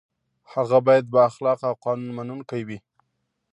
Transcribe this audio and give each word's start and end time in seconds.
هغه 0.53 0.79
باید 0.85 1.05
با 1.11 1.19
اخلاقه 1.29 1.65
او 1.69 1.75
قانون 1.85 2.09
منونکی 2.17 2.61
وي. 2.67 2.79